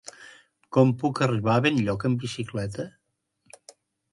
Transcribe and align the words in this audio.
Com 0.77 0.93
puc 1.03 1.21
arribar 1.27 1.53
a 1.57 1.63
Benlloc 1.65 2.07
amb 2.11 2.25
bicicleta? 2.25 2.89